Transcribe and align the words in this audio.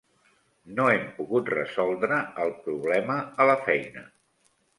No 0.77 0.87
hem 0.93 1.03
pogut 1.17 1.51
resoldre 1.55 2.17
el 2.47 2.55
problema 2.65 3.19
a 3.45 3.49
la 3.53 3.59
feina. 3.71 4.05